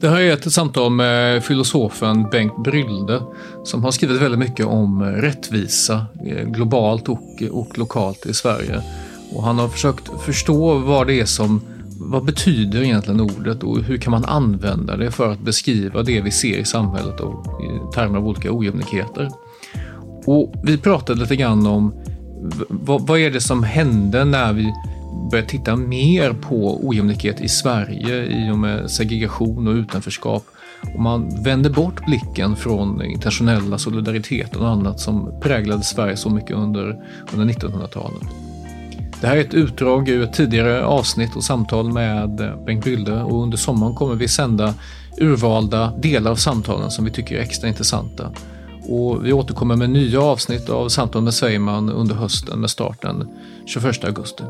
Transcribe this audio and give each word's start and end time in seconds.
Det 0.00 0.08
här 0.08 0.20
är 0.20 0.32
ett 0.32 0.52
samtal 0.52 0.90
med 0.90 1.44
filosofen 1.44 2.30
Bengt 2.30 2.64
Brylde 2.64 3.22
som 3.64 3.84
har 3.84 3.90
skrivit 3.90 4.22
väldigt 4.22 4.38
mycket 4.38 4.66
om 4.66 5.02
rättvisa 5.02 6.06
eh, 6.26 6.48
globalt 6.48 7.08
och, 7.08 7.42
och 7.50 7.78
lokalt 7.78 8.26
i 8.26 8.34
Sverige. 8.34 8.82
Och 9.32 9.42
han 9.42 9.58
har 9.58 9.68
försökt 9.68 10.10
förstå 10.24 10.78
vad 10.78 11.06
det 11.06 11.20
är 11.20 11.24
som 11.24 11.60
vad 12.00 12.24
betyder 12.24 12.82
egentligen 12.82 13.20
ordet 13.20 13.62
och 13.62 13.78
hur 13.78 13.98
kan 13.98 14.10
man 14.10 14.24
använda 14.24 14.96
det 14.96 15.10
för 15.10 15.32
att 15.32 15.40
beskriva 15.40 16.02
det 16.02 16.20
vi 16.20 16.30
ser 16.30 16.58
i 16.58 16.64
samhället 16.64 17.20
och 17.20 17.62
i 17.62 17.94
termer 17.94 18.18
av 18.18 18.28
olika 18.28 18.52
ojämlikheter. 18.52 19.30
Och 20.26 20.54
vi 20.64 20.78
pratade 20.78 21.20
lite 21.20 21.36
grann 21.36 21.66
om 21.66 21.94
vad, 22.68 23.06
vad 23.06 23.18
är 23.18 23.30
det 23.30 23.40
som 23.40 23.62
hände 23.62 24.24
när 24.24 24.52
vi 24.52 24.72
börjat 25.30 25.48
titta 25.48 25.76
mer 25.76 26.32
på 26.32 26.86
ojämlikhet 26.88 27.40
i 27.40 27.48
Sverige 27.48 28.24
i 28.24 28.50
och 28.50 28.58
med 28.58 28.90
segregation 28.90 29.68
och 29.68 29.74
utanförskap. 29.74 30.44
Och 30.94 31.00
man 31.00 31.42
vände 31.42 31.70
bort 31.70 32.06
blicken 32.06 32.56
från 32.56 33.02
internationella 33.02 33.78
solidariteten 33.78 34.62
och 34.62 34.68
annat 34.68 35.00
som 35.00 35.40
präglade 35.40 35.82
Sverige 35.82 36.16
så 36.16 36.30
mycket 36.30 36.56
under, 36.56 36.96
under 37.32 37.54
1900-talet. 37.54 38.22
Det 39.20 39.26
här 39.26 39.36
är 39.36 39.40
ett 39.40 39.54
utdrag 39.54 40.08
ur 40.08 40.22
ett 40.22 40.32
tidigare 40.32 40.84
avsnitt 40.84 41.36
och 41.36 41.44
samtal 41.44 41.92
med 41.92 42.54
Bengt 42.66 42.84
Bylde 42.84 43.22
och 43.22 43.42
under 43.42 43.56
sommaren 43.56 43.94
kommer 43.94 44.14
vi 44.14 44.28
sända 44.28 44.74
urvalda 45.20 45.92
delar 45.96 46.30
av 46.30 46.36
samtalen 46.36 46.90
som 46.90 47.04
vi 47.04 47.10
tycker 47.10 47.36
är 47.36 47.40
extra 47.40 47.68
intressanta. 47.68 48.32
Och 48.88 49.26
vi 49.26 49.32
återkommer 49.32 49.76
med 49.76 49.90
nya 49.90 50.20
avsnitt 50.20 50.68
av 50.68 50.88
Samtal 50.88 51.22
med 51.22 51.34
Svejman 51.34 51.90
under 51.90 52.14
hösten 52.14 52.60
med 52.60 52.70
starten 52.70 53.28
21 53.66 54.04
augusti. 54.04 54.42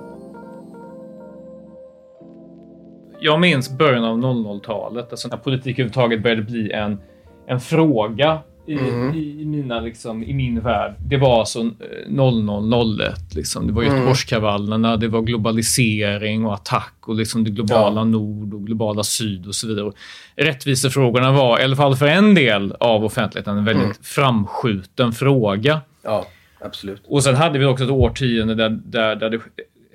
Jag 3.21 3.41
minns 3.41 3.71
början 3.79 4.05
av 4.05 4.19
00-talet, 4.19 5.11
alltså 5.11 5.29
när 5.29 5.37
politik 5.37 5.73
överhuvudtaget 5.75 6.23
började 6.23 6.43
bli 6.43 6.73
en, 6.73 6.99
en 7.47 7.61
fråga 7.61 8.39
i, 8.67 8.79
Mm. 8.79 9.15
i, 9.15 9.45
mina, 9.45 9.81
liksom, 9.81 10.23
i 10.25 10.35
min 10.35 10.61
värld. 10.61 10.95
Det 11.07 11.17
var 11.17 11.39
alltså 11.41 11.61
eh, 11.61 12.09
0001, 12.09 13.35
liksom. 13.35 13.67
det 13.67 13.73
var 13.73 13.83
Mm. 13.83 13.95
Göteborgskravallerna, 13.95 14.97
det 14.97 15.09
var 15.09 15.23
globalisering 15.23 16.47
och 16.47 16.55
attack 16.55 16.95
och 17.01 17.15
liksom 17.15 17.45
det 17.45 17.51
globala 17.51 18.01
Ja. 18.01 18.05
nord 18.05 18.55
och 18.55 18.67
globala 18.67 19.03
syd 19.03 19.47
och 19.47 19.55
så 19.55 19.67
vidare. 19.69 19.85
Och 19.85 19.95
rättvisefrågorna 20.37 21.33
var, 21.33 21.61
i 21.61 21.65
alla 21.65 21.77
fall 21.77 21.97
för 21.97 22.07
en 22.07 22.35
del 22.35 22.73
av 22.81 23.05
offentligheten, 23.05 23.59
en 23.59 23.65
väldigt 23.65 23.85
Mm. 23.85 23.97
framskjuten 24.03 25.13
fråga. 25.13 25.81
Ja, 26.05 26.27
absolut. 26.61 27.03
Och 27.07 27.23
sen 27.25 27.35
hade 27.37 27.59
vi 27.59 27.65
också 27.65 27.85
ett 27.85 27.91
årtionde 27.91 28.55
där, 28.55 28.69
där, 28.85 29.17
där 29.17 29.31
det 29.31 29.41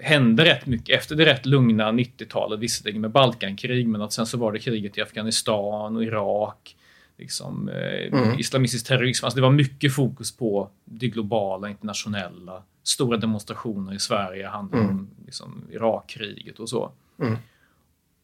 hände 0.04 0.46
rätt 0.46 0.66
mycket 0.66 1.00
efter 1.00 1.16
det 1.16 1.26
rätt 1.26 1.46
lugna 1.46 1.92
90-talet, 1.92 2.60
visserligen 2.60 3.02
med 3.02 3.12
Balkankrig, 3.12 3.88
men 3.88 4.02
att 4.02 4.14
sen 4.14 4.26
så 4.26 4.38
var 4.38 4.52
det 4.52 4.60
kriget 4.60 4.98
i 4.98 5.02
Afghanistan 5.02 5.96
och 5.96 6.04
Irak, 6.04 6.76
liksom, 7.18 7.70
eh, 7.70 8.20
Mm. 8.20 8.40
islamistisk 8.40 8.88
terrorism. 8.88 9.26
Alltså 9.26 9.36
det 9.36 9.42
var 9.42 9.52
mycket 9.52 9.94
fokus 9.96 10.38
på 10.38 10.70
det 10.86 11.08
globala, 11.08 11.70
internationella. 11.70 12.64
Stora 12.84 13.18
demonstrationer 13.18 13.94
i 13.94 14.00
Sverige 14.00 14.48
handlade 14.48 14.84
Mm. 14.84 14.96
om 14.96 15.10
liksom, 15.26 15.64
Irakkriget 15.72 16.60
och 16.60 16.70
så. 16.70 16.92
Mm. 17.22 17.38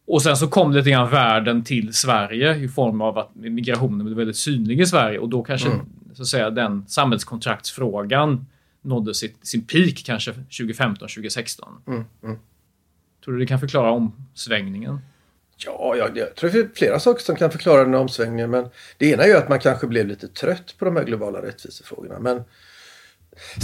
Och 0.07 0.22
sen 0.22 0.38
så 0.38 0.47
kom 0.47 0.72
lite 0.72 0.90
grann 0.90 1.09
världen 1.09 1.63
till 1.63 1.94
Sverige 1.94 2.56
i 2.56 2.67
form 2.67 3.01
av 3.01 3.17
att 3.17 3.35
migrationen 3.35 4.06
blev 4.06 4.17
väldigt 4.17 4.35
synlig 4.38 4.81
i 4.81 4.85
Sverige 4.85 5.19
och 5.19 5.29
då 5.29 5.44
kanske 5.44 5.67
Mm. 5.69 5.85
så 6.13 6.22
att 6.22 6.28
säga, 6.28 6.50
den 6.50 6.85
samhällskontraktsfrågan 6.88 8.46
nådde 8.81 9.13
sitt, 9.13 9.47
sin 9.47 9.66
peak 9.66 10.03
kanske 10.06 10.31
2015-2016. 10.31 11.62
Mm. 11.88 12.03
Mm. 12.23 12.38
Tror 13.23 13.34
du 13.34 13.40
det 13.40 13.45
kan 13.45 13.59
förklara 13.59 13.91
omsvängningen? 13.91 15.00
Ja, 15.66 15.95
jag, 15.97 16.17
jag 16.17 16.35
tror 16.35 16.50
det 16.50 16.59
är 16.59 16.69
flera 16.75 17.00
saker 17.00 17.23
som 17.23 17.35
kan 17.35 17.51
förklara 17.51 17.84
den 17.84 17.94
här 17.94 18.01
omsvängningen. 18.01 18.50
Men 18.50 18.69
det 18.97 19.09
ena 19.09 19.23
är 19.23 19.28
ju 19.28 19.38
att 19.38 19.50
man 19.50 19.59
kanske 19.59 19.88
blev 19.88 20.07
lite 20.07 20.28
trött 20.28 20.75
på 20.78 20.85
de 20.85 20.95
här 20.95 21.03
globala 21.03 21.41
rättvisefrågorna. 21.41 22.19
Men 22.19 22.44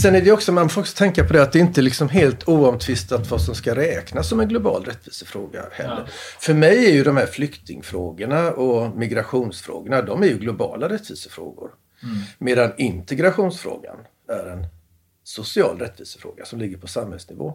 sen 0.02 0.16
är 0.16 0.22
det 0.22 0.32
också, 0.32 0.52
man 0.52 0.70
får 0.70 0.82
också 0.82 0.98
tänka 0.98 1.24
på 1.24 1.34
det 1.34 1.42
att 1.42 1.52
det 1.52 1.60
inte 1.60 1.82
är 1.82 1.84
liksom 1.84 2.10
helt 2.10 2.48
oomtvistat 2.48 3.32
vad 3.32 3.42
som 3.42 3.56
ska 3.56 3.76
räknas 3.76 4.30
som 4.30 4.40
en 4.40 4.48
global 4.48 4.86
rättvisefråga 4.86 5.66
heller. 5.72 6.04
Ja. 6.06 6.12
För 6.40 6.54
mig 6.54 6.86
är 6.86 6.94
ju 6.94 7.04
de 7.04 7.18
här 7.18 7.26
flyktingfrågorna 7.26 8.52
och 8.52 8.98
migrationsfrågorna, 8.98 10.02
de 10.02 10.24
är 10.24 10.28
ju 10.28 10.38
globala 10.38 10.90
rättvisefrågor. 10.90 11.72
Medan 12.38 12.72
integrationsfrågan 12.78 13.98
är 14.30 14.46
en 14.46 14.68
social 15.28 15.80
rättvisefråga 15.80 16.46
som 16.46 16.60
ligger 16.60 16.78
på 16.78 16.88
samhällsnivå. 16.88 17.54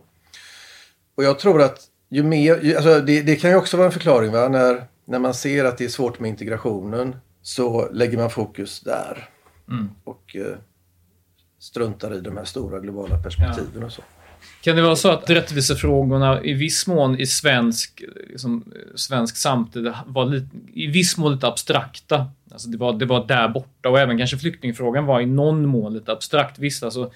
Och 1.14 1.24
jag 1.24 1.38
tror 1.38 1.62
att 1.62 1.88
ju 2.08 2.22
mer, 2.22 2.60
ju, 2.62 2.76
alltså 2.76 3.00
det, 3.00 3.22
det 3.22 3.36
kan 3.36 3.50
ju 3.50 3.56
också 3.56 3.76
vara 3.76 3.86
en 3.86 3.92
förklaring 3.92 4.32
va? 4.32 4.48
När, 4.48 4.84
när 5.04 5.18
man 5.18 5.34
ser 5.34 5.64
att 5.64 5.78
det 5.78 5.84
är 5.84 5.88
svårt 5.88 6.20
med 6.20 6.28
integrationen 6.28 7.16
så 7.42 7.88
lägger 7.92 8.18
man 8.18 8.30
fokus 8.30 8.80
där. 8.80 9.28
Mm. 9.68 9.90
Och 10.04 10.36
eh, 10.36 10.56
struntar 11.58 12.14
i 12.14 12.20
de 12.20 12.36
här 12.36 12.44
stora 12.44 12.80
globala 12.80 13.18
perspektiven 13.18 13.82
och 13.84 13.92
så. 13.92 14.02
Kan 14.60 14.76
det 14.76 14.82
vara 14.82 14.96
så 14.96 15.10
att 15.10 15.30
rättvisefrågorna 15.30 16.42
i 16.42 16.52
viss 16.52 16.86
mån 16.86 17.20
i 17.20 17.26
svensk, 17.26 18.04
liksom, 18.28 18.72
svensk 18.94 19.36
samtid 19.36 19.92
var 20.06 20.24
lite, 20.24 20.48
i 20.74 20.86
viss 20.86 21.16
mån 21.16 21.32
lite 21.32 21.46
abstrakta? 21.46 22.26
Alltså 22.50 22.68
det, 22.68 22.78
var, 22.78 22.92
det 22.92 23.06
var 23.06 23.26
där 23.26 23.48
borta 23.48 23.88
och 23.88 23.98
även 24.00 24.18
kanske 24.18 24.38
flyktingfrågan 24.38 25.06
var 25.06 25.20
i 25.20 25.26
någon 25.26 25.66
mån 25.66 25.94
lite 25.94 26.12
abstrakt. 26.12 26.58
Visst, 26.58 26.82
alltså, 26.82 27.12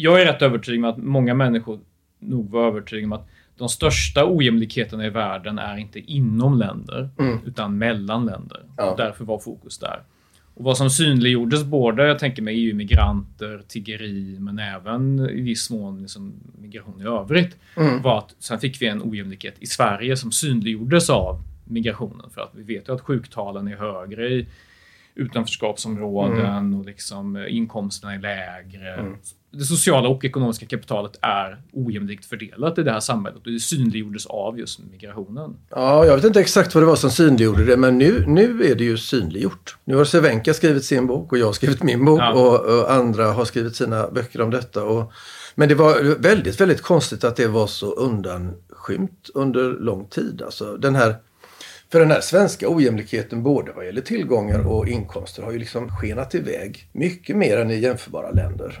jag 0.00 0.20
är 0.22 0.26
rätt 0.26 0.42
övertygad 0.42 0.84
om 0.84 0.90
att 0.90 0.98
många 0.98 1.34
människor 1.34 1.80
nog 2.18 2.50
var 2.50 2.66
övertygade 2.66 3.06
om 3.06 3.12
att 3.12 3.28
de 3.56 3.68
största 3.68 4.26
ojämlikheterna 4.26 5.06
i 5.06 5.10
världen 5.10 5.58
är 5.58 5.76
inte 5.76 5.98
inom 5.98 6.58
länder, 6.58 7.08
Mm. 7.18 7.38
utan 7.46 7.78
mellan 7.78 8.26
länder. 8.26 8.62
Ja. 8.76 8.90
Och 8.90 8.96
därför 8.96 9.24
var 9.24 9.38
fokus 9.38 9.78
där. 9.78 10.02
Och 10.54 10.64
vad 10.64 10.76
som 10.76 10.90
synliggjordes 10.90 11.64
både, 11.64 12.06
jag 12.06 12.18
tänker 12.18 12.42
mig 12.42 12.64
EU-migranter, 12.68 13.62
tiggeri, 13.68 14.36
men 14.40 14.58
även 14.58 15.20
i 15.30 15.40
viss 15.40 15.70
mån 15.70 16.02
liksom 16.02 16.32
migration 16.58 17.00
i 17.00 17.04
övrigt, 17.04 17.56
Mm. 17.76 18.02
var 18.02 18.18
att 18.18 18.34
sen 18.38 18.58
fick 18.58 18.82
vi 18.82 18.86
en 18.86 19.02
ojämlikhet 19.02 19.54
i 19.58 19.66
Sverige 19.66 20.16
som 20.16 20.32
synliggjordes 20.32 21.10
av 21.10 21.42
migrationen. 21.64 22.30
För 22.30 22.40
att 22.40 22.52
vi 22.54 22.62
vet 22.74 22.88
ju 22.88 22.92
att 22.94 23.00
sjuktalen 23.00 23.68
är 23.68 23.76
högre 23.76 24.28
i 24.28 24.46
utanförskapsområden 25.14 26.74
och 26.74 26.84
liksom 26.86 27.46
inkomsterna 27.48 28.14
är 28.14 28.18
lägre. 28.18 28.94
Mm. 28.94 29.16
Det 29.50 29.64
sociala 29.64 30.08
och 30.08 30.24
ekonomiska 30.24 30.66
kapitalet 30.66 31.18
är 31.22 31.62
ojämlikt 31.72 32.24
fördelat 32.24 32.78
i 32.78 32.82
det 32.82 32.92
här 32.92 33.00
samhället 33.00 33.38
och 33.46 33.52
det 33.52 33.60
synliggjordes 33.60 34.26
av 34.26 34.58
just 34.58 34.80
migrationen. 34.90 35.56
Ja, 35.70 36.04
jag 36.06 36.16
vet 36.16 36.24
inte 36.24 36.40
exakt 36.40 36.74
vad 36.74 36.82
det 36.82 36.86
var 36.86 36.96
som 36.96 37.10
synliggjorde 37.10 37.64
det 37.64 37.76
men 37.76 37.98
nu, 37.98 38.24
nu 38.26 38.62
är 38.64 38.74
det 38.74 38.84
ju 38.84 38.98
synliggjort. 38.98 39.76
Nu 39.84 39.96
har 39.96 40.04
Cervenka 40.04 40.54
skrivit 40.54 40.84
sin 40.84 41.06
bok 41.06 41.32
och 41.32 41.38
jag 41.38 41.46
har 41.46 41.52
skrivit 41.52 41.82
min 41.82 42.04
bok 42.04 42.20
Ja. 42.20 42.32
och, 42.32 42.78
och 42.80 42.92
andra 42.92 43.32
har 43.32 43.44
skrivit 43.44 43.76
sina 43.76 44.10
böcker 44.10 44.40
om 44.40 44.50
detta. 44.50 44.84
Och, 44.84 45.12
men 45.54 45.68
det 45.68 45.74
var 45.74 46.22
väldigt, 46.22 46.60
väldigt 46.60 46.82
konstigt 46.82 47.24
att 47.24 47.36
det 47.36 47.48
var 47.48 47.66
så 47.66 47.92
undanskymt 47.92 49.30
under 49.34 49.70
lång 49.72 50.06
tid. 50.06 50.42
Alltså 50.42 50.76
den 50.76 50.94
här, 50.94 51.14
för 51.92 52.00
den 52.00 52.10
här 52.10 52.20
svenska 52.20 52.66
ojämlikheten 52.68 53.42
både 53.42 53.72
vad 53.72 53.86
gäller 53.86 54.00
tillgångar 54.00 54.66
och 54.66 54.88
inkomster 54.88 55.42
har 55.42 55.52
ju 55.52 55.58
liksom 55.58 55.88
skenat 55.88 56.34
iväg 56.34 56.88
mycket 56.92 57.36
mer 57.36 57.56
än 57.58 57.70
i 57.70 57.78
jämförbara 57.78 58.30
länder. 58.30 58.80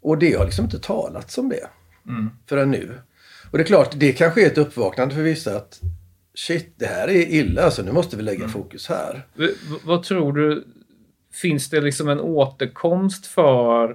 Och 0.00 0.18
det 0.18 0.32
har 0.32 0.44
liksom 0.44 0.64
inte 0.64 0.78
talats 0.78 1.38
om 1.38 1.48
det 1.48 1.66
förrän 2.48 2.70
nu. 2.70 2.98
Och 3.50 3.58
det 3.58 3.64
är 3.64 3.66
klart, 3.66 3.90
det 3.96 4.12
kanske 4.12 4.42
är 4.42 4.46
ett 4.46 4.58
uppvaknande 4.58 5.14
för 5.14 5.22
vissa 5.22 5.56
att 5.56 5.80
shit, 6.34 6.74
det 6.76 6.86
här 6.86 7.08
är 7.08 7.26
illa, 7.26 7.62
alltså 7.62 7.82
nu 7.82 7.92
måste 7.92 8.16
vi 8.16 8.22
lägga 8.22 8.48
fokus 8.48 8.88
här. 8.88 9.26
V- 9.34 9.48
vad 9.84 10.02
tror 10.02 10.32
du? 10.32 10.64
Finns 11.32 11.70
det 11.70 11.80
liksom 11.80 12.08
en 12.08 12.20
återkomst 12.20 13.26
för 13.26 13.90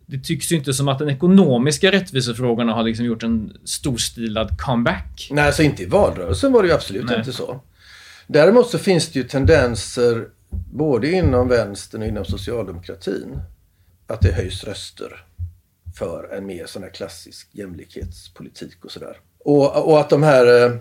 Det 0.05 0.19
tycks 0.19 0.51
ju 0.51 0.55
inte 0.55 0.73
som 0.73 0.87
att 0.87 0.99
den 0.99 1.09
ekonomiska 1.09 1.91
rättvisefrågorna 1.91 2.73
har 2.73 2.83
liksom 2.83 3.05
gjort 3.05 3.23
en 3.23 3.57
storstilad 3.63 4.59
comeback. 4.59 5.27
Nej, 5.31 5.45
alltså 5.45 5.63
inte 5.63 5.83
i 5.83 5.85
valrörelsen 5.85 6.51
var 6.51 6.61
det 6.61 6.67
ju 6.67 6.73
absolut 6.73 7.05
Nej. 7.05 7.17
inte 7.17 7.33
så. 7.33 7.61
Däremot 8.27 8.69
så 8.69 8.77
finns 8.77 9.09
det 9.09 9.19
ju 9.19 9.27
tendenser 9.27 10.27
både 10.73 11.11
inom 11.11 11.47
vänstern 11.47 12.01
och 12.01 12.07
inom 12.07 12.25
socialdemokratin 12.25 13.41
att 14.07 14.21
det 14.21 14.31
höjs 14.31 14.63
röster 14.63 15.25
för 15.97 16.29
en 16.37 16.45
mer 16.45 16.65
sån 16.65 16.83
här 16.83 16.89
klassisk 16.89 17.49
jämlikhetspolitik 17.51 18.85
och 18.85 18.91
sådär. 18.91 19.17
Och, 19.39 19.87
och 19.87 19.99
att 19.99 20.09
de 20.09 20.23
här 20.23 20.65
eh, 20.65 20.77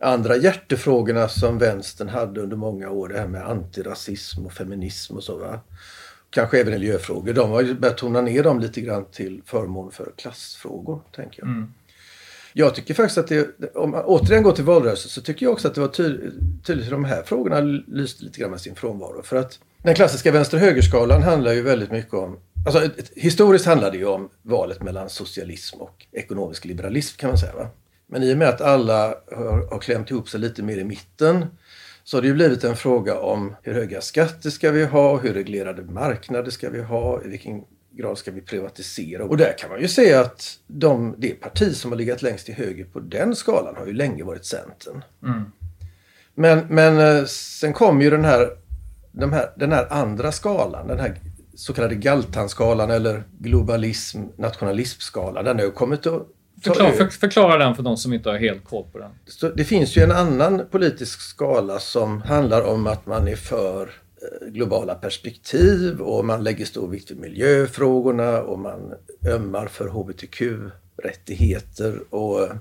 andra 0.00 0.36
hjärtefrågorna 0.36 1.28
som 1.28 1.58
vänstern 1.58 2.08
hade 2.08 2.40
under 2.40 2.56
många 2.56 2.90
år, 2.90 3.08
det 3.08 3.18
här 3.18 3.26
med 3.28 3.48
antirasism 3.48 4.46
och 4.46 4.52
feminism 4.52 5.16
och 5.16 5.24
så, 5.24 5.36
va? 5.38 5.60
kanske 6.30 6.60
även 6.60 6.72
miljöfrågor, 6.72 7.32
de 7.32 7.50
har 7.50 7.62
ju 7.62 7.74
börjat 7.74 7.98
tona 7.98 8.20
ner 8.20 8.42
dem 8.42 8.60
lite 8.60 8.80
grann 8.80 9.04
till 9.04 9.42
förmån 9.46 9.92
för 9.92 10.12
klassfrågor, 10.16 11.02
tänker 11.16 11.42
jag. 11.42 11.48
Jag 12.52 12.74
tycker 12.74 12.94
faktiskt 12.94 13.18
att 13.18 13.26
det, 13.28 13.74
om 13.74 13.90
man 13.90 14.04
återigen 14.04 14.42
går 14.42 14.52
till 14.52 14.64
valrörelsen, 14.64 15.10
så 15.10 15.20
tycker 15.20 15.46
jag 15.46 15.52
också 15.52 15.68
att 15.68 15.74
det 15.74 15.80
var 15.80 15.88
ty- 15.88 16.30
tydligt 16.64 16.86
hur 16.86 16.90
de 16.90 17.04
här 17.04 17.22
frågorna 17.22 17.60
lyste 17.86 18.24
lite 18.24 18.40
grann 18.40 18.50
med 18.50 18.60
sin 18.60 18.74
frånvaro. 18.74 19.22
För 19.22 19.36
att 19.36 19.58
den 19.82 19.94
klassiska 19.94 20.32
vänster-högerskalan 20.32 21.22
handlar 21.22 21.52
ju 21.52 21.62
väldigt 21.62 21.90
mycket 21.90 22.14
om, 22.14 22.38
alltså 22.66 22.88
historiskt 23.16 23.66
handlar 23.66 23.90
det 23.90 23.98
ju 23.98 24.06
om 24.06 24.28
valet 24.42 24.82
mellan 24.82 25.08
socialism 25.08 25.80
och 25.80 26.06
ekonomisk 26.12 26.64
liberalism 26.64 27.16
kan 27.18 27.28
man 27.28 27.38
säga. 27.38 27.52
Va? 27.54 27.68
Men 28.10 28.22
i 28.22 28.34
och 28.34 28.38
med 28.38 28.48
att 28.48 28.60
alla 28.60 29.14
har, 29.32 29.70
har 29.70 29.78
klämt 29.78 30.10
ihop 30.10 30.28
sig 30.28 30.40
lite 30.40 30.62
mer 30.62 30.76
i 30.76 30.84
mitten 30.84 31.46
så 32.04 32.16
har 32.16 32.22
det 32.22 32.28
ju 32.28 32.34
blivit 32.34 32.64
en 32.64 32.76
fråga 32.76 33.18
om 33.18 33.56
hur 33.62 33.74
höga 33.74 34.00
skatter 34.00 34.50
ska 34.50 34.70
vi 34.70 34.84
ha, 34.84 35.18
hur 35.18 35.34
reglerade 35.34 35.82
marknader 35.82 36.50
ska 36.50 36.70
vi 36.70 36.82
ha, 36.82 37.22
i 37.24 37.28
vilken 37.28 37.62
grad 37.90 38.18
ska 38.18 38.30
vi 38.30 38.40
privatisera? 38.40 39.24
Och 39.24 39.36
där 39.36 39.58
kan 39.58 39.70
man 39.70 39.80
ju 39.80 39.88
se 39.88 40.14
att 40.14 40.58
de, 40.66 41.14
det 41.18 41.28
parti 41.28 41.76
som 41.76 41.92
har 41.92 41.98
legat 41.98 42.22
längst 42.22 42.46
till 42.46 42.54
höger 42.54 42.84
på 42.84 43.00
den 43.00 43.36
skalan 43.36 43.76
har 43.76 43.86
ju 43.86 43.92
länge 43.92 44.24
varit 44.24 44.44
Centern. 44.44 45.02
Men, 46.34 46.66
men 46.68 46.98
eh, 46.98 47.24
sen 47.24 47.72
kom 47.72 48.02
ju 48.02 48.10
den 48.10 48.24
här, 48.24 48.50
de 49.12 49.32
här, 49.32 49.52
den 49.56 49.72
här 49.72 49.92
andra 49.92 50.32
skalan, 50.32 50.88
den 50.88 50.98
här 50.98 51.14
så 51.54 51.72
kallade 51.72 51.94
Galtanskalan 51.94 52.90
eller 52.90 53.22
globalism, 53.38 54.20
nationalismskalan. 54.36 55.44
Den 55.44 55.58
har 55.58 55.64
ju 55.64 55.70
kommit 55.70 56.06
att 56.06 56.26
Förklara, 56.62 56.92
för, 56.92 57.06
förklara 57.06 57.56
den 57.56 57.74
för 57.74 57.82
de 57.82 57.96
som 57.96 58.12
inte 58.12 58.30
har 58.30 58.38
helt 58.38 58.64
koll 58.64 58.84
på 58.92 58.98
den. 58.98 59.10
Så 59.26 59.48
det 59.48 59.64
finns 59.64 59.96
ju 59.96 60.02
en 60.02 60.12
annan 60.12 60.66
politisk 60.70 61.20
skala 61.20 61.78
som 61.78 62.22
handlar 62.22 62.62
om 62.62 62.86
att 62.86 63.06
man 63.06 63.28
är 63.28 63.36
för 63.36 63.82
eh, 63.82 63.88
globala 64.48 64.94
perspektiv 64.94 66.00
och 66.00 66.24
man 66.24 66.44
lägger 66.44 66.64
stor 66.64 66.88
vikt 66.88 67.10
vid 67.10 67.18
miljöfrågorna 67.18 68.42
och 68.42 68.58
man 68.58 68.94
ömmar 69.26 69.66
för 69.66 69.88
hbtq-rättigheter 69.88 72.14
och 72.14 72.42
eh, 72.42 72.54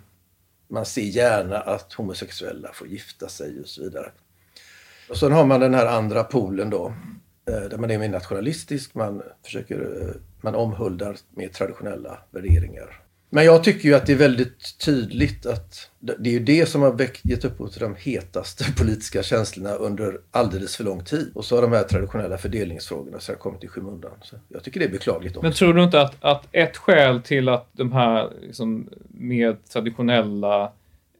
man 0.67 0.85
ser 0.85 1.01
gärna 1.01 1.59
att 1.59 1.93
homosexuella 1.93 2.69
får 2.73 2.87
gifta 2.87 3.27
sig 3.27 3.61
och 3.61 3.67
så 3.67 3.83
vidare. 3.83 4.11
Och 5.09 5.17
sen 5.17 5.31
har 5.31 5.45
man 5.45 5.59
den 5.59 5.73
här 5.73 5.85
andra 5.85 6.23
polen 6.23 6.69
då 6.69 6.93
eh, 7.49 7.61
där 7.69 7.77
man 7.77 7.91
är 7.91 7.97
mer 7.97 8.09
nationalistisk, 8.09 8.95
man 8.95 9.21
försöker, 9.43 10.13
man 10.41 10.55
omhuldar 10.55 11.17
mer 11.35 11.47
traditionella 11.47 12.17
värderingar. 12.31 13.08
Men 13.29 13.45
jag 13.45 13.63
tycker 13.63 13.89
ju 13.89 13.95
att 13.95 14.05
det 14.05 14.13
är 14.13 14.17
väldigt 14.17 14.77
tydligt 14.85 15.45
att 15.45 15.89
det 15.99 16.29
är 16.29 16.33
ju 16.33 16.39
det 16.39 16.65
som 16.65 16.81
har 16.81 16.91
väckt, 16.91 17.25
gett 17.25 17.45
upphov 17.45 17.67
till 17.67 17.81
de 17.81 17.95
hetaste 17.99 18.65
politiska 18.77 19.23
känslorna 19.23 19.73
under 19.73 20.17
alldeles 20.31 20.77
för 20.77 20.83
lång 20.83 21.03
tid. 21.03 21.31
Och 21.35 21.45
så 21.45 21.55
har 21.55 21.61
de 21.61 21.71
här 21.71 21.83
traditionella 21.83 22.37
fördelningsfrågorna 22.37 23.19
så 23.19 23.31
har 23.31 23.37
kommit 23.37 23.63
i 23.63 23.67
skymundan. 23.67 24.11
Så 24.21 24.35
jag 24.47 24.63
tycker 24.63 24.79
det 24.79 24.85
är 24.85 24.89
beklagligt 24.89 25.37
också. 25.37 25.43
Men 25.43 25.53
tror 25.53 25.73
du 25.73 25.83
inte 25.83 26.01
att, 26.01 26.15
att 26.21 26.47
ett 26.51 26.77
skäl 26.77 27.21
till 27.21 27.49
att 27.49 27.69
de 27.71 27.91
här 27.91 28.29
liksom, 28.41 28.89
mer 29.07 29.57
traditionella 29.73 30.71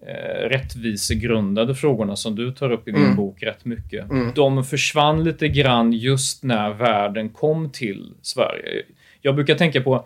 eh, 0.08 0.50
rättvisegrundade 0.50 1.76
frågorna 1.76 2.16
som 2.16 2.36
du 2.36 2.52
tar 2.52 2.72
upp 2.72 2.88
i 2.88 2.92
din 2.92 3.04
Mm. 3.04 3.16
bok 3.16 3.44
rätt 3.44 3.66
mycket, 3.66 4.06
de 4.36 4.64
försvann 4.64 5.24
lite 5.24 5.48
grann 5.48 5.94
just 5.94 6.44
när 6.44 6.74
världen 6.74 7.30
kom 7.30 7.70
till 7.70 8.12
Sverige. 8.22 8.84
Jag 9.22 9.36
brukar 9.36 9.56
tänka 9.56 9.82
på 9.82 10.06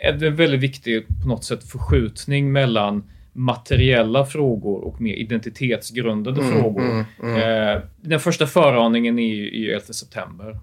en 0.00 0.36
väldigt 0.36 0.60
viktig 0.60 1.06
på 1.22 1.28
något 1.28 1.44
sätt 1.44 1.64
förskjutning 1.64 2.52
mellan 2.52 3.04
materiella 3.32 4.26
frågor 4.26 4.84
och 4.84 5.00
mer 5.00 5.14
identitetsgrundade 5.14 6.42
frågor. 6.42 7.04
Eh, 7.22 7.82
den 8.00 8.20
första 8.20 8.46
föraningen 8.46 9.18
är 9.18 9.34
ju, 9.34 9.46
är 9.48 9.60
ju 9.60 9.70
11 9.70 9.80
september. 9.80 10.60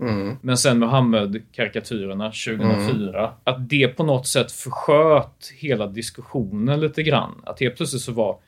Mm. 0.00 0.36
Men 0.40 0.56
sen 0.56 0.78
Mohammed-karikatyrerna 0.78 2.30
2004. 2.30 3.32
Att 3.44 3.68
det 3.68 3.88
på 3.88 4.04
något 4.04 4.26
sätt 4.26 4.52
försköt 4.52 5.52
hela 5.58 5.86
diskussionen 5.86 6.80
lite 6.80 7.02
grann. 7.02 7.32
Att 7.46 7.60
helt 7.60 7.76
plötsligt 7.76 8.02
så 8.02 8.12
var 8.12 8.38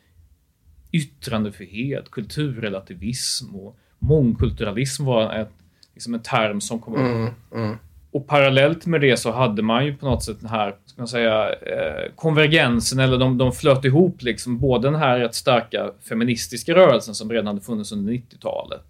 yttrandefrihet, 0.93 2.11
kulturrelativism 2.11 3.57
och 3.57 3.77
mångkulturalism 3.99 5.05
var 5.05 5.33
ett, 5.35 5.53
liksom 5.95 6.15
en 6.15 6.23
term 6.23 6.61
som 6.61 6.79
kom 6.79 6.95
upp. 6.95 7.33
Och 8.19 8.27
parallellt 8.27 8.87
med 8.87 9.01
det 9.01 9.17
så 9.17 9.31
hade 9.33 9.63
man 9.63 9.87
ju 9.87 9.97
på 9.97 10.07
något 10.07 10.25
sätt 10.25 10.41
den 10.41 10.51
här, 10.51 10.75
ska 10.87 11.01
man 11.01 11.09
säga, 11.09 11.49
eh, 11.53 12.13
konvergensen, 12.17 12.99
eller 12.99 13.19
de, 13.19 13.39
de 13.39 13.53
flöt 13.53 13.85
ihop 13.85 14.23
liksom 14.23 14.59
både 14.59 14.89
den 14.89 14.95
här 15.01 15.19
rätt 15.19 15.35
starka 15.35 15.91
feministiska 16.09 16.75
rörelsen 16.75 17.15
som 17.15 17.31
redan 17.31 17.47
hade 17.47 17.61
funnits 17.61 17.93
under 17.93 18.13
90-talet. 18.13 18.85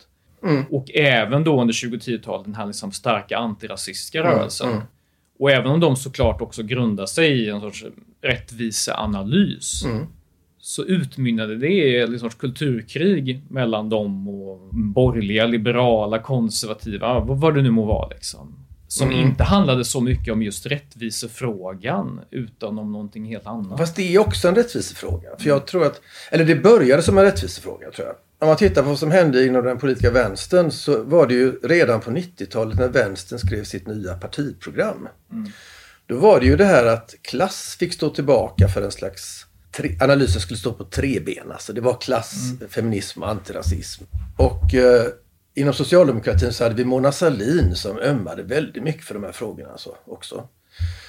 Mm. 0.44 0.64
Och 0.70 0.90
även 0.94 1.44
då 1.44 1.60
under 1.60 1.74
2010-talet 1.74 2.44
den 2.44 2.54
här 2.54 2.66
liksom 2.66 2.92
starka 2.92 3.38
antirasistiska 3.38 4.20
Mm, 4.20 4.32
rörelsen. 4.32 4.68
mm. 4.70 4.82
Och 5.38 5.50
även 5.50 5.66
om 5.70 5.80
de 5.80 5.96
såklart 5.96 6.40
också 6.40 6.62
grundar 6.62 7.06
sig 7.06 7.32
i 7.44 7.48
en 7.50 7.60
sorts 7.60 7.84
rättviseanalys 8.22 9.84
Mm. 9.84 10.06
så 10.58 10.84
utmynnade 10.84 11.56
det 11.56 11.68
i 11.72 12.00
en 12.00 12.18
sorts 12.18 12.34
kulturkrig 12.34 13.42
mellan 13.48 13.88
dem 13.88 14.28
och 14.28 14.68
borgerliga, 14.72 15.46
liberala, 15.46 16.18
konservativa, 16.18 17.20
vad, 17.20 17.40
vad 17.40 17.54
det 17.54 17.62
nu 17.62 17.70
må 17.70 17.84
vara. 17.84 18.08
Liksom. 18.08 18.54
Som 18.90 19.08
Mm. 19.08 19.20
inte 19.20 19.44
handlade 19.44 19.84
så 19.84 20.00
mycket 20.00 20.32
om 20.32 20.42
just 20.42 20.66
rättvisefrågan 20.66 22.20
utan 22.30 22.78
om 22.78 22.92
någonting 22.92 23.24
helt 23.24 23.46
annat. 23.46 23.78
Fast 23.78 23.96
det 23.96 24.14
är 24.14 24.18
också 24.18 24.48
en 24.48 24.54
rättvisefråga. 24.54 25.28
För 25.38 25.48
jag 25.48 25.66
tror 25.66 25.86
att, 25.86 26.00
eller 26.30 26.44
det 26.44 26.56
började 26.56 27.02
som 27.02 27.18
en 27.18 27.24
rättvisefråga 27.24 27.90
tror 27.90 28.06
jag. 28.06 28.16
Om 28.40 28.48
man 28.48 28.56
tittar 28.56 28.82
på 28.82 28.88
vad 28.88 28.98
som 28.98 29.10
hände 29.10 29.46
inom 29.46 29.64
den 29.64 29.78
politiska 29.78 30.10
vänstern 30.10 30.70
så 30.70 31.02
var 31.02 31.26
det 31.26 31.34
ju 31.34 31.52
redan 31.62 32.00
på 32.00 32.10
90-talet 32.10 32.78
när 32.78 32.88
vänstern 32.88 33.38
skrev 33.38 33.64
sitt 33.64 33.86
nya 33.86 34.14
partiprogram. 34.14 35.08
Då 36.06 36.16
var 36.16 36.40
det 36.40 36.46
ju 36.46 36.56
det 36.56 36.64
här 36.64 36.86
att 36.86 37.14
klass 37.22 37.76
fick 37.78 37.92
stå 37.92 38.10
tillbaka 38.10 38.68
för 38.68 38.82
en 38.82 38.90
slags 38.90 39.46
tre, 39.76 39.96
analysen 40.00 40.40
skulle 40.40 40.58
stå 40.58 40.72
på 40.72 40.84
tre 40.84 41.20
ben. 41.20 41.52
Alltså 41.52 41.72
det 41.72 41.80
var 41.80 41.94
klass, 42.00 42.34
feminism 42.68 43.22
och 43.22 43.28
antirasism. 43.30 44.04
Och 44.36 44.74
eh, 44.74 45.06
inom 45.58 45.74
socialdemokratin 45.74 46.52
så 46.52 46.64
hade 46.64 46.74
vi 46.74 46.84
Mona 46.84 47.12
Sahlin 47.12 47.74
som 47.74 47.98
ömmade 47.98 48.42
väldigt 48.42 48.82
mycket 48.82 49.04
för 49.04 49.14
de 49.14 49.24
här 49.24 49.32
frågorna 49.32 49.70
alltså, 49.70 49.96
också. 50.04 50.48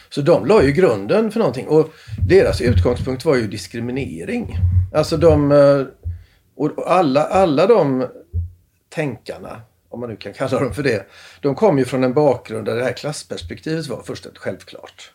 Så 0.10 0.22
de 0.22 0.46
la 0.46 0.64
ju 0.64 0.72
grunden 0.72 1.32
för 1.32 1.40
någonting 1.40 1.68
och 1.68 1.94
deras 2.28 2.62
utgångspunkt 2.62 3.26
var 3.26 3.36
ju 3.36 3.48
diskriminering. 3.48 4.58
Alltså 4.94 5.18
de, 5.18 5.52
eh, 5.52 5.86
och 6.56 6.92
alla, 6.92 7.24
alla 7.24 7.68
de 7.68 8.08
tänkarna, 8.90 9.62
om 9.90 10.00
man 10.00 10.10
nu 10.10 10.16
kan 10.16 10.34
kalla 10.34 10.60
dem 10.60 10.74
för 10.74 10.84
det, 10.84 11.06
de 11.42 11.56
kom 11.56 11.78
ju 11.78 11.86
från 11.86 12.04
en 12.04 12.14
bakgrund 12.14 12.66
där 12.66 12.76
det 12.76 12.84
här 12.84 12.94
klassperspektivet 12.94 13.88
var 13.88 14.04
fullständigt 14.04 14.40
självklart. 14.40 15.12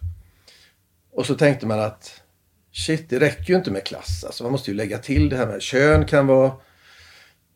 Och 1.13 1.27
så 1.27 1.35
tänkte 1.35 1.67
man 1.67 1.81
att 1.81 2.21
shit, 2.73 3.11
det 3.11 3.21
räcker 3.21 3.53
ju 3.53 3.57
inte 3.57 3.71
med 3.71 3.85
klass. 3.85 4.25
Alltså 4.25 4.43
man 4.43 4.53
måste 4.53 4.71
ju 4.71 4.77
lägga 4.77 4.99
till 4.99 5.29
det 5.29 5.37
här 5.37 5.47
med 5.47 5.63
kön 5.63 6.07
kan 6.07 6.27
vara 6.27 6.53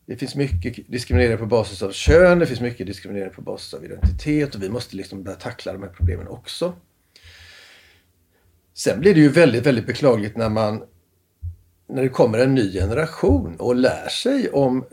det 0.09 0.15
finns 0.15 0.35
mycket 0.35 0.91
diskriminering 0.91 1.37
på 1.37 1.45
basis 1.45 1.81
av 1.81 1.91
kön, 1.91 2.39
det 2.39 2.45
finns 2.45 2.61
mycket 2.61 2.87
diskriminering 2.87 3.33
på 3.33 3.41
basis 3.41 3.73
av 3.73 3.85
identitet 3.85 4.55
och 4.55 4.63
vi 4.63 4.69
måste 4.69 4.95
liksom 4.95 5.23
börja 5.23 5.37
tackla 5.37 5.73
de 5.73 5.83
här 5.83 5.89
problemen 5.89 6.27
också. 6.27 6.73
Sen 8.73 8.99
blir 8.99 9.13
det 9.13 9.19
ju 9.19 9.29
väldigt, 9.29 9.65
väldigt 9.65 9.85
beklagligt 9.85 10.37
när 10.37 10.49
man 10.49 10.83
när 11.89 12.03
det 12.03 12.09
kommer 12.09 12.39
en 12.39 12.55
ny 12.55 12.73
generation 12.73 13.55
och 13.55 13.75
lär 13.75 14.09
sig 14.09 14.49
om 14.49 14.85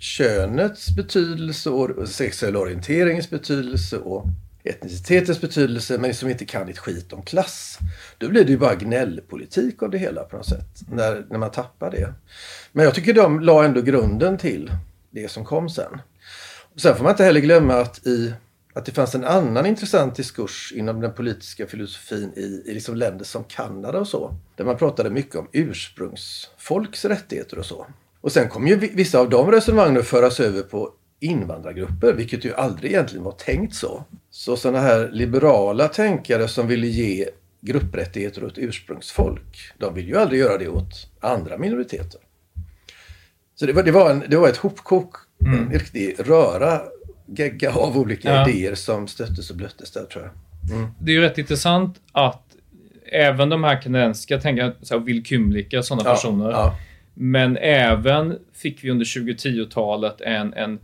könets 0.00 0.96
betydelse 0.96 1.70
och 1.70 2.08
sexuell 2.08 2.56
orienteringens 2.56 3.30
betydelse 3.30 3.98
och 3.98 4.24
etnicitetens 4.64 5.40
betydelse 5.40 5.98
men 5.98 6.14
som 6.14 6.30
inte 6.30 6.44
kan 6.44 6.68
ett 6.68 6.78
skit 6.78 7.12
om 7.12 7.22
klass. 7.22 7.78
Då 8.18 8.28
blir 8.28 8.44
det 8.44 8.50
ju 8.50 8.58
bara 8.58 8.74
gnällpolitik 8.74 9.82
av 9.82 9.90
det 9.90 9.98
hela 9.98 10.24
på 10.24 10.36
något 10.36 10.46
sätt. 10.46 10.80
När, 10.90 11.26
när 11.30 11.38
man 11.38 11.50
tappar 11.50 11.90
det. 11.90 12.14
Men 12.72 12.84
jag 12.84 12.94
tycker 12.94 13.14
de 13.14 13.40
la 13.40 13.64
ändå 13.64 13.82
grunden 13.82 14.38
till 14.38 14.72
det 15.10 15.30
som 15.30 15.44
kom 15.44 15.70
sen. 15.70 16.00
Och 16.74 16.80
sen 16.80 16.96
får 16.96 17.02
man 17.04 17.12
inte 17.12 17.24
heller 17.24 17.40
glömma 17.40 17.74
att, 17.74 18.06
i, 18.06 18.34
att 18.74 18.84
det 18.84 18.92
fanns 18.92 19.14
en 19.14 19.24
annan 19.24 19.66
intressant 19.66 20.14
diskurs 20.14 20.72
inom 20.76 21.00
den 21.00 21.12
politiska 21.12 21.66
filosofin 21.66 22.32
i, 22.36 22.62
i 22.70 22.74
liksom 22.74 22.96
länder 22.96 23.24
som 23.24 23.44
Kanada 23.44 23.98
och 23.98 24.08
så. 24.08 24.36
Där 24.56 24.64
man 24.64 24.76
pratade 24.76 25.10
mycket 25.10 25.36
om 25.36 25.48
ursprungsfolks 25.52 27.04
rättigheter 27.04 27.58
och 27.58 27.66
så. 27.66 27.86
Och 28.20 28.32
sen 28.32 28.48
kom 28.48 28.66
ju 28.68 28.76
vissa 28.76 29.18
av 29.18 29.30
de 29.30 29.50
resonemangen 29.50 30.00
att 30.00 30.06
föras 30.06 30.40
över 30.40 30.62
på 30.62 30.92
invandrargrupper, 31.20 32.12
vilket 32.12 32.44
ju 32.44 32.54
aldrig 32.54 32.92
egentligen 32.92 33.24
var 33.24 33.32
tänkt 33.32 33.74
så. 33.74 34.04
Så 34.30 34.56
sådana 34.56 34.80
här 34.80 35.10
liberala 35.12 35.88
tänkare 35.88 36.48
som 36.48 36.66
ville 36.66 36.86
ge 36.86 37.28
grupprättigheter 37.60 38.44
åt 38.44 38.58
ursprungsfolk, 38.58 39.72
de 39.78 39.94
vill 39.94 40.08
ju 40.08 40.16
aldrig 40.16 40.40
göra 40.40 40.58
det 40.58 40.68
åt 40.68 41.10
andra 41.20 41.58
minoriteter. 41.58 42.20
Så 43.54 43.66
det 43.66 43.72
var, 43.72 43.82
det 43.82 43.90
var, 43.90 44.10
en, 44.10 44.24
det 44.28 44.36
var 44.36 44.48
ett 44.48 44.56
hopkok, 44.56 45.16
mm. 45.46 45.58
en 45.58 45.72
riktig 45.72 46.16
röra, 46.18 46.80
gegga 47.26 47.72
av 47.72 47.98
olika 47.98 48.34
ja. 48.34 48.48
idéer 48.48 48.74
som 48.74 49.08
stöttes 49.08 49.50
och 49.50 49.56
blöttes 49.56 49.90
där 49.90 50.04
tror 50.04 50.24
jag. 50.24 50.32
Mm. 50.76 50.90
Det 51.00 51.10
är 51.10 51.14
ju 51.14 51.20
rätt 51.20 51.38
intressant 51.38 52.00
att 52.12 52.42
även 53.12 53.48
de 53.48 53.64
här 53.64 53.82
kanadensiska 53.82 54.40
tänkarna, 54.40 54.74
Will 55.04 55.24
Kymlicka, 55.24 55.82
sådana 55.82 56.08
ja, 56.08 56.14
personer, 56.14 56.50
ja. 56.50 56.76
men 57.14 57.56
även 57.56 58.38
fick 58.52 58.84
vi 58.84 58.90
under 58.90 59.04
2010-talet 59.04 60.20
en, 60.20 60.54
en 60.54 60.78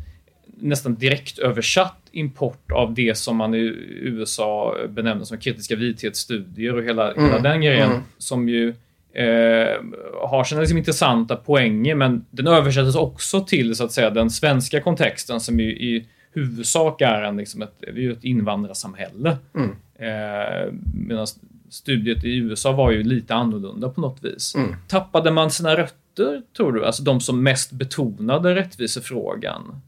nästan 0.58 0.94
direkt 0.94 1.38
översatt 1.38 2.02
import 2.10 2.72
av 2.72 2.94
det 2.94 3.18
som 3.18 3.36
man 3.36 3.54
i 3.54 3.75
USA 4.00 4.76
benämner 4.88 5.25
som 5.25 5.38
kritiska 5.38 5.76
vithetsstudier 5.76 6.76
och 6.76 6.82
hela, 6.82 7.12
mm. 7.12 7.25
hela 7.25 7.38
den 7.42 7.60
grejen 7.60 7.90
mm. 7.90 8.02
som 8.18 8.48
ju 8.48 8.68
eh, 9.12 9.82
har 10.28 10.44
sina 10.44 10.60
liksom 10.60 10.78
intressanta 10.78 11.36
poänger 11.36 11.94
men 11.94 12.25
den 12.30 12.46
översätts 12.46 12.96
också 12.96 13.40
till 13.40 13.76
så 13.76 13.84
att 13.84 13.92
säga 13.92 14.10
den 14.10 14.30
svenska 14.30 14.80
kontexten 14.80 15.40
som 15.40 15.60
ju 15.60 15.70
i 15.70 16.06
huvudsak 16.32 17.00
är 17.00 17.22
en, 17.22 17.36
liksom 17.36 17.62
ett, 17.62 17.82
ett 17.82 18.25
invandrarsamhälle. 18.25 19.36
Mm. 19.54 19.70
Eh, 19.98 20.72
Medan 20.94 21.26
studiet 21.68 22.25
i 22.25 22.36
USA 22.36 22.72
var 22.72 22.90
ju 22.90 23.02
lite 23.02 23.34
annorlunda 23.34 23.88
på 23.88 24.00
något 24.00 24.25
vis. 24.25 24.54
Mm. 24.54 24.75
Tappade 24.88 25.30
man 25.30 25.50
sina 25.50 25.76
rötter, 25.76 26.42
tror 26.56 26.72
du? 26.72 26.86
Alltså 26.86 27.02
de 27.02 27.20
som 27.20 27.42
mest 27.42 27.72
betonade 27.72 28.54
rättvisefrågan 28.54 29.80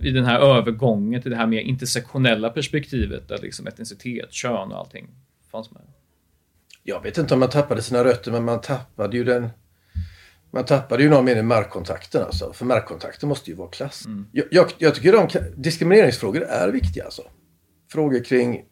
i 0.00 0.10
den 0.10 0.24
här 0.24 0.40
övergången 0.40 1.22
till 1.22 1.30
det 1.30 1.36
här 1.36 1.46
mer 1.46 1.60
intersektionella 1.60 2.50
perspektivet 2.50 3.28
där 3.28 3.38
liksom 3.38 3.66
etnicitet, 3.66 4.32
kön 4.32 4.72
och 4.72 4.78
allting 4.78 5.08
fanns 5.50 5.70
med? 5.70 5.82
Jag 6.82 7.02
vet 7.02 7.18
inte 7.18 7.34
om 7.34 7.40
man 7.40 7.50
tappade 7.50 7.82
sina 7.82 8.04
rötter, 8.04 8.32
men 8.32 8.44
man 8.44 8.60
tappade 8.60 9.16
ju 9.16 9.24
den 9.24 9.48
man 10.54 10.64
tappade 10.64 11.02
ju 11.02 11.08
någon 11.08 11.24
mening 11.24 11.46
markkontakten 11.46 12.22
alltså. 12.22 12.52
För 12.52 12.64
markkontakten 12.64 13.28
måste 13.28 13.50
ju 13.50 13.56
vara 13.56 13.68
klass. 13.68 14.06
Mm. 14.06 14.26
Jag, 14.32 14.46
jag, 14.50 14.72
jag, 14.78 14.94
tycker 14.94 15.12
de 15.12 15.28
diskrimineringsfrågor 15.56 16.42
är 16.42 16.68
viktiga 16.68 17.04
alltså. 17.04 17.22
Frågor 17.92 18.24
kring, 18.24 18.64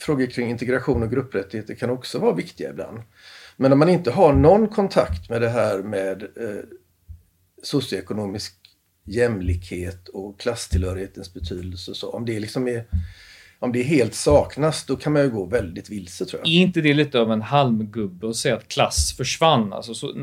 frågor 0.00 0.26
kring 0.26 0.50
integration 0.50 1.02
och 1.02 1.10
grupprättigheter 1.10 1.74
kan 1.74 1.90
också 1.90 2.18
vara 2.18 2.34
viktiga 2.34 2.70
ibland. 2.70 3.02
Men 3.56 3.72
om 3.72 3.78
man 3.78 3.88
inte 3.88 4.10
har 4.10 4.32
någon 4.32 4.68
kontakt 4.68 5.30
med 5.30 5.40
det 5.40 5.48
här 5.48 5.82
med 5.82 6.22
eh, 6.22 6.64
socioekonomisk 7.62 8.54
jämlikhet 9.08 10.08
och 10.08 10.40
klasstillhörighetens 10.40 11.34
betydelse. 11.34 11.94
Så 11.94 12.10
om 12.10 12.24
det 12.24 12.40
liksom 12.40 12.68
är 12.68 12.84
om 13.60 13.72
det 13.72 13.82
helt 13.82 14.14
saknas, 14.14 14.84
då 14.84 14.96
kan 14.96 15.12
man 15.12 15.22
ju 15.22 15.30
gå 15.30 15.44
väldigt 15.44 15.90
vilse 15.90 16.24
tror 16.24 16.40
jag. 16.40 16.48
Är 16.48 16.60
inte 16.60 16.80
det 16.80 16.94
lite 16.94 17.20
av 17.20 17.32
en 17.32 17.42
halmgubbe 17.42 18.28
att 18.28 18.36
säga 18.36 18.56
att 18.56 18.68
klass 18.68 19.16
försvann? 19.16 19.72
Alltså, 19.72 19.94
så, 19.94 20.14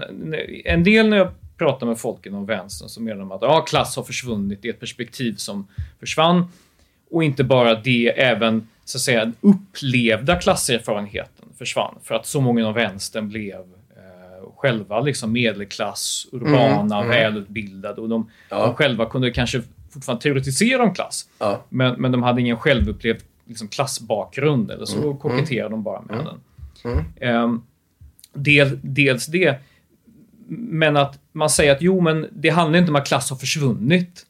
en 0.65 0.83
del 0.83 1.09
när 1.09 1.17
jag 1.17 1.31
pratar 1.57 1.87
med 1.87 1.99
folk 1.99 2.25
inom 2.25 2.45
vänstern 2.45 2.89
så 2.89 3.01
menar 3.01 3.19
de 3.19 3.31
att 3.31 3.41
ja, 3.41 3.61
klass 3.61 3.95
har 3.95 4.03
försvunnit. 4.03 4.61
Det 4.61 4.67
är 4.67 4.73
ett 4.73 4.79
perspektiv 4.79 5.35
som 5.35 5.67
försvann. 5.99 6.47
Och 7.11 7.23
inte 7.23 7.43
bara 7.43 7.75
det, 7.75 8.19
även 8.21 8.67
så 8.85 8.97
att 8.97 9.01
säga 9.01 9.31
upplevda 9.41 10.35
klasserfarenheten 10.35 11.45
försvann. 11.57 11.95
För 12.03 12.15
att 12.15 12.25
så 12.25 12.41
många 12.41 12.59
inom 12.59 12.73
vänstern 12.73 13.29
blev 13.29 13.74
själva 14.55 15.01
liksom 15.01 15.31
medelklass, 15.31 16.27
urbana, 16.31 16.95
mm, 16.95 17.05
mm. 17.05 17.09
välutbildade 17.09 18.01
och 18.01 18.09
de, 18.09 18.31
ja. 18.49 18.65
de, 18.65 18.75
själva 18.75 19.05
kunde 19.05 19.31
kanske 19.31 19.61
fortfarande 19.89 20.23
teoretisera 20.23 20.83
om 20.83 20.93
klass. 20.93 21.29
Ja. 21.39 21.63
Men, 21.69 22.01
men 22.01 22.11
de 22.11 22.23
hade 22.23 22.41
ingen 22.41 22.57
självupplevd 22.57 23.21
liksom, 23.45 23.67
klassbakgrund 23.67 24.71
eller 24.71 24.85
så 24.85 25.03
mm, 25.03 25.17
koketterade 25.17 25.69
de 25.69 25.83
bara 25.83 26.01
med 26.01 26.25
den. 26.25 26.39
Um, 27.21 27.63
del, 28.33 28.79
dels 28.81 29.25
det, 29.25 29.59
men 30.47 30.97
att 30.97 31.19
man 31.31 31.49
säger 31.49 31.71
att 31.71 31.81
jo, 31.81 32.01
men 32.01 32.27
det 32.31 32.49
handlar 32.49 32.79
inte 32.79 32.91
om 32.91 32.95
att 32.95 33.07
klass 33.07 33.29
har 33.29 33.37
försvunnit. 33.37 34.25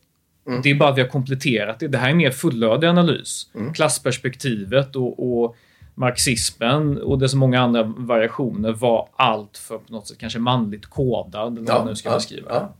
Mm. 0.47 0.61
Det 0.61 0.69
är 0.69 0.75
bara 0.75 0.89
att 0.89 0.97
vi 0.97 1.01
har 1.01 1.09
kompletterat 1.09 1.79
det. 1.79 1.87
Det 1.87 1.97
här 1.97 2.07
är 2.07 2.11
en 2.11 2.17
mer 2.17 2.31
fullödig 2.31 2.87
analys. 2.87 3.49
Mm. 3.55 3.73
Klassperspektivet 3.73 4.95
och, 4.95 5.43
och 5.43 5.55
marxismen 5.95 7.01
och 7.01 7.19
dess 7.19 7.33
många 7.33 7.61
andra 7.61 7.83
variationer 7.83 8.71
var 8.71 9.09
allt 9.15 9.57
för 9.57 9.77
på 9.77 9.93
något 9.93 10.07
sätt 10.07 10.17
kanske 10.17 10.39
manligt 10.39 10.85
kodad, 10.85 11.57
eller 11.57 11.67
vad 11.67 11.77
man 11.77 11.87
nu 11.87 11.95
ska 11.95 12.09
ja, 12.09 12.15
beskriva 12.15 12.49
ja. 12.49 12.75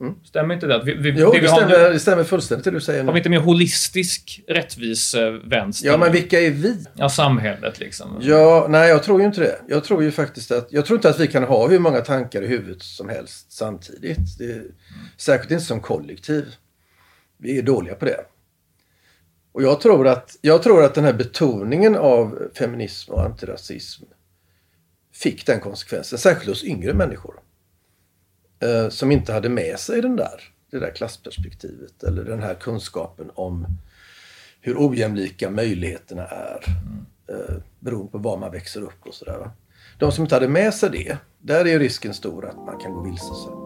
Mm. 0.00 0.14
Stämmer 0.24 0.54
inte 0.54 0.66
det? 0.66 0.82
Vi, 0.84 0.94
vi, 0.94 1.10
jo, 1.20 1.32
det, 1.32 1.40
det, 1.40 1.48
stämmer, 1.48 1.68
nu, 1.68 1.92
det 1.92 2.00
stämmer 2.00 2.24
fullständigt 2.24 2.64
det 2.64 2.70
du 2.70 2.80
säger 2.80 3.02
nu. 3.02 3.06
Har 3.06 3.12
vi 3.12 3.18
inte 3.18 3.30
mer 3.30 3.40
holistisk 3.40 4.40
rättvis 4.48 5.14
vänster? 5.44 5.88
Ja, 5.88 5.96
men 5.96 6.12
vilka 6.12 6.40
är 6.40 6.50
vi? 6.50 6.84
Ja, 6.94 7.08
samhället 7.08 7.80
liksom. 7.80 8.18
Ja, 8.20 8.66
nej, 8.68 8.88
jag 8.88 9.02
tror 9.02 9.20
ju 9.20 9.26
inte 9.26 9.40
det. 9.40 9.58
Jag 9.68 9.84
tror 9.84 10.02
ju 10.02 10.10
faktiskt 10.10 10.52
att, 10.52 10.68
jag 10.70 10.86
tror 10.86 10.96
inte 10.98 11.10
att 11.10 11.20
vi 11.20 11.26
kan 11.26 11.44
ha 11.44 11.68
hur 11.68 11.78
många 11.78 12.00
tankar 12.00 12.42
i 12.42 12.46
huvudet 12.46 12.82
som 12.82 13.08
helst 13.08 13.52
samtidigt. 13.52 14.38
Det, 14.38 14.52
mm. 14.52 14.72
Särskilt 15.16 15.50
inte 15.50 15.64
som 15.64 15.80
kollektiv. 15.80 16.44
Vi 17.38 17.58
är 17.58 17.62
dåliga 17.62 17.94
på 17.94 18.04
det. 18.04 18.20
Och 19.56 19.62
jag 19.62 19.80
tror, 19.80 20.06
att, 20.06 20.36
jag 20.40 20.62
tror 20.62 20.84
att 20.84 20.94
den 20.94 21.04
här 21.04 21.12
betoningen 21.12 21.96
av 21.96 22.48
feminism 22.54 23.12
och 23.12 23.24
antirasism 23.24 24.04
fick 25.12 25.46
den 25.46 25.60
konsekvensen, 25.60 26.18
särskilt 26.18 26.48
hos 26.48 26.64
yngre 26.64 26.94
människor. 26.94 27.40
Eh, 28.60 28.88
som 28.88 29.12
inte 29.12 29.32
hade 29.32 29.48
med 29.48 29.78
sig 29.78 30.02
den 30.02 30.16
där, 30.16 30.40
det 30.70 30.78
där 30.78 30.90
klassperspektivet 30.90 32.02
eller 32.02 32.24
den 32.24 32.42
här 32.42 32.54
kunskapen 32.54 33.30
om 33.34 33.66
hur 34.60 34.76
ojämlika 34.78 35.50
möjligheterna 35.50 36.26
är 36.26 36.60
eh, 37.28 37.56
beroende 37.80 38.12
på 38.12 38.18
var 38.18 38.36
man 38.36 38.52
växer 38.52 38.82
upp 38.82 39.06
och 39.06 39.14
sådär. 39.14 39.50
De 39.98 40.12
som 40.12 40.24
inte 40.24 40.34
hade 40.34 40.48
med 40.48 40.74
sig 40.74 40.90
det, 40.90 41.18
där 41.38 41.66
är 41.66 41.78
risken 41.78 42.14
stor 42.14 42.46
att 42.46 42.56
man 42.56 42.80
kan 42.80 42.92
gå 42.92 43.02
vilse. 43.02 43.24
Så. 43.24 43.65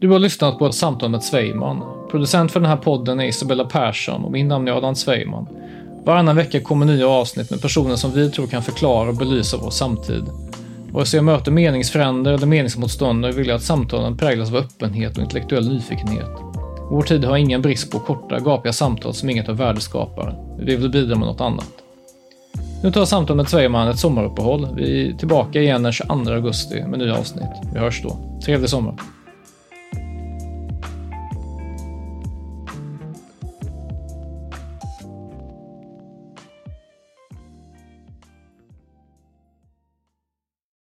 Du 0.00 0.08
har 0.08 0.18
lyssnat 0.18 0.58
på 0.58 0.66
ett 0.66 0.74
samtal 0.74 1.10
med 1.10 1.22
Sveiman. 1.22 1.82
Producent 2.10 2.52
för 2.52 2.60
den 2.60 2.68
här 2.68 2.76
podden 2.76 3.20
är 3.20 3.24
Isabella 3.24 3.64
Persson 3.64 4.24
och 4.24 4.32
min 4.32 4.48
namn 4.48 4.68
är 4.68 4.72
Adam 4.72 4.94
Sveiman. 4.94 5.48
Varannan 6.04 6.36
vecka 6.36 6.60
kommer 6.60 6.86
nya 6.86 7.08
avsnitt 7.08 7.50
med 7.50 7.62
personer 7.62 7.96
som 7.96 8.12
vi 8.12 8.30
tror 8.30 8.46
kan 8.46 8.62
förklara 8.62 9.08
och 9.08 9.16
belysa 9.16 9.56
vår 9.56 9.70
samtid. 9.70 10.24
Vare 10.92 11.06
sig 11.06 11.18
jag 11.18 11.24
möter 11.24 11.52
meningsfränder 11.52 12.32
eller 12.32 12.46
meningsmotståndare 12.46 13.32
vill 13.32 13.46
jag 13.46 13.56
att 13.56 13.62
samtalen 13.62 14.16
präglas 14.16 14.48
av 14.48 14.56
öppenhet 14.56 15.16
och 15.16 15.22
intellektuell 15.22 15.68
nyfikenhet. 15.68 16.30
Vår 16.90 17.02
tid 17.02 17.24
har 17.24 17.36
ingen 17.36 17.62
brist 17.62 17.90
på 17.90 17.98
korta, 17.98 18.40
gapiga 18.40 18.72
samtal 18.72 19.14
som 19.14 19.30
inget 19.30 19.48
av 19.48 19.56
värde 19.56 19.80
skapar. 19.80 20.56
Vi 20.58 20.76
vill 20.76 20.90
bidra 20.90 21.16
med 21.16 21.28
något 21.28 21.40
annat. 21.40 21.72
Nu 22.82 22.92
tar 22.92 23.04
samtalet 23.04 23.36
med 23.36 23.48
Sveiman 23.48 23.88
ett 23.88 23.98
sommaruppehåll. 23.98 24.68
Vi 24.76 25.08
är 25.08 25.12
tillbaka 25.12 25.60
igen 25.60 25.82
den 25.82 25.92
22 25.92 26.12
augusti 26.30 26.82
med 26.82 26.98
nya 26.98 27.18
avsnitt. 27.18 27.50
Vi 27.72 27.78
hörs 27.78 28.02
då. 28.02 28.40
Trevlig 28.44 28.70
sommar! 28.70 29.15